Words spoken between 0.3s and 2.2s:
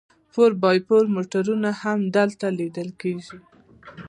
فور بای فور موټرونه هم